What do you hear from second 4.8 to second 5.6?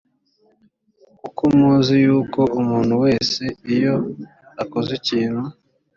ikintu